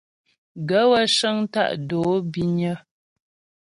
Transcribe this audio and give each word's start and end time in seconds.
Gaə̂ 0.67 0.85
wə́ 0.91 1.03
cə́ŋ 1.15 1.37
tá' 1.53 1.73
dǒ 1.87 1.99
bínyə́. 2.31 2.75